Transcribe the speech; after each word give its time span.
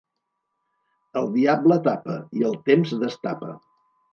El 1.21 1.29
diable 1.35 1.79
tapa 1.89 2.17
i 2.41 2.47
el 2.51 2.59
temps 2.71 2.99
destapa. 3.05 3.53